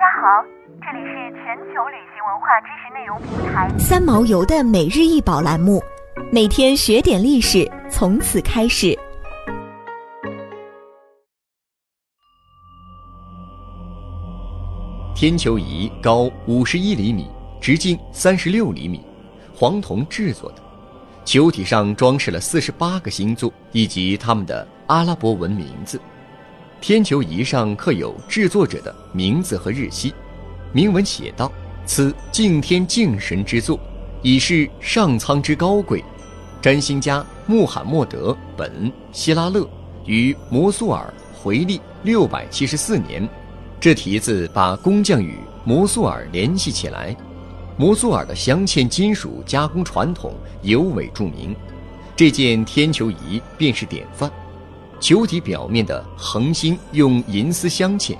[0.00, 0.42] 家好，
[0.80, 5.78] 这里是全球旅行文化知识内容平台三毛游的每日一宝栏目，
[6.32, 8.98] 每天学点历史，从此开始。
[15.14, 17.30] 天球仪高五十一厘米，
[17.60, 19.04] 直径三十六厘米，
[19.54, 20.62] 黄铜制作的，
[21.26, 26.00] 球体上装饰了四十八个星座以及他们的阿拉伯文名字。
[26.80, 30.14] 天球仪上刻有制作者的名字和日期，
[30.72, 31.52] 铭文写道
[31.84, 33.78] ：“此敬天敬神之作，
[34.22, 36.02] 以示上苍之高贵。
[36.62, 39.68] 占星家穆罕默德·本·希拉勒
[40.06, 43.28] 于摩苏尔回历六百七十四年。”
[43.78, 47.14] 这题字把工匠与摩苏尔联系起来。
[47.76, 51.54] 摩苏尔的镶嵌金属加工传统尤为著名，
[52.16, 54.30] 这件天球仪便是典范。
[55.00, 58.16] 球体表面的恒星用银丝镶嵌，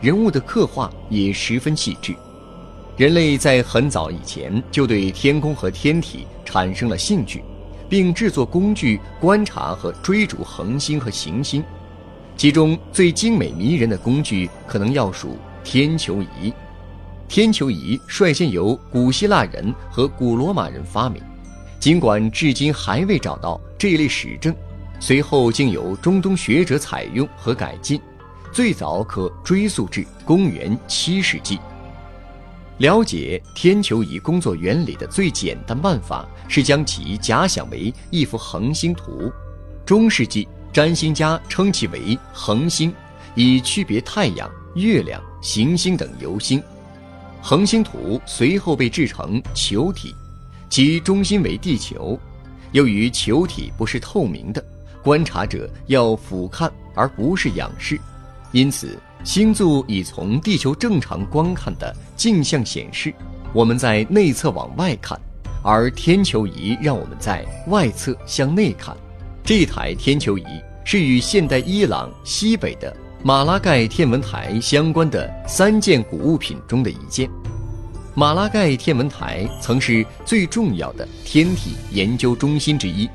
[0.00, 2.12] 人物的刻画也十分细致。
[2.96, 7.44] 人类在很早以前就对天空和天体产生了兴趣，
[7.88, 11.62] 并制作工具观察和追逐恒星和行星。
[12.36, 16.52] 其中最精美迷人的工具可能要数天球仪。
[17.28, 21.22] 天球仪率先由古希腊人和古罗马人发明，
[21.78, 24.54] 尽管至今还未找到这一类史证。
[24.98, 28.00] 随后经由中东学者采用和改进，
[28.52, 31.58] 最早可追溯至公元七世纪。
[32.78, 39.32] 了解天球仪工作原理的最简单办法是将其假想为一幅恒星图。
[39.84, 42.92] 中世纪占星家称其为恒星，
[43.34, 46.62] 以区别太阳、月亮、行星等游星。
[47.40, 50.14] 恒星图随后被制成球体，
[50.68, 52.18] 其中心为地球。
[52.72, 54.62] 由于球体不是透明的。
[55.06, 57.96] 观察者要俯瞰而不是仰视，
[58.50, 63.14] 因此星座以从地球正常观看的镜像显示。
[63.52, 65.16] 我们在内侧往外看，
[65.62, 68.96] 而天球仪让我们在外侧向内看。
[69.44, 70.44] 这台天球仪
[70.84, 72.92] 是与现代伊朗西北的
[73.22, 77.30] 马拉盖天文台相关的三件古物品中的一件。
[78.12, 83.08] 马拉盖天文台曾是最重要的天体研究中心之一。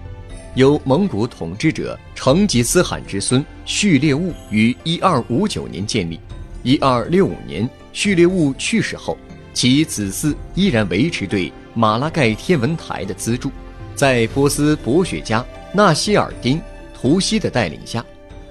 [0.56, 6.19] 由蒙古统治者成吉思汗之孙序列兀于1259年建立。
[6.63, 9.17] 1265年，序列兀去世后，
[9.53, 13.50] 其子嗣依然维持对马拉盖天文台的资助。
[13.95, 16.57] 在波斯博学家纳希尔丁·
[16.94, 18.06] 图西的带领下，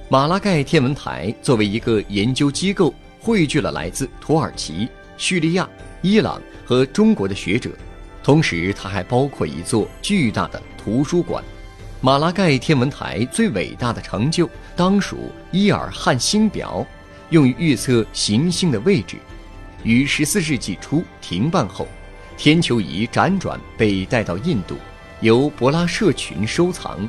[0.09, 5.69] 马拉盖天文台作为一个研究机构，汇聚了来自土耳其、叙利亚、
[6.03, 7.71] 伊朗和中国的学者。
[8.22, 11.44] 同时，它还包括一座巨大的图书馆。
[12.03, 16.87] 马拉盖天文台最伟大的成就当属伊尔汉星表，
[17.28, 19.19] 用于预测行星的位置。
[19.83, 21.87] 于14世纪初停办后，
[22.39, 24.77] 天球仪辗转被带到印度，
[25.21, 27.06] 由博拉社群收藏。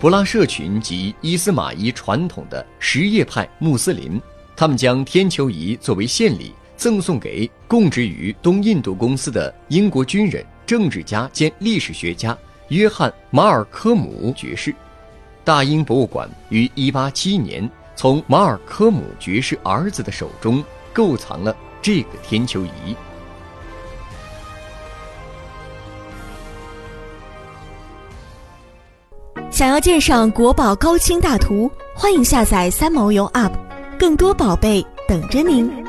[0.00, 4.18] 博拉社群及伊斯玛仪传统的什叶派穆斯林，
[4.56, 12.36] 他们将天球仪作为献礼赠送给供职于东印度公司的英国军人、政治家兼历史学家。
[12.72, 14.74] 约翰·马尔科姆爵士，
[15.44, 22.96] 大英博物馆于1871年从马尔科姆爵士儿子的手中购藏了这个天球仪。
[29.50, 33.52] 想要鉴赏国宝高清大图，欢迎下载三毛游 App，
[33.98, 35.81] 更多宝贝等着您。